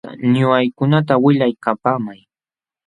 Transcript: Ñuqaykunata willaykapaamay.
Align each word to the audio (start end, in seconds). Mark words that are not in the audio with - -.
Ñuqaykunata 0.33 1.13
willaykapaamay. 1.23 2.19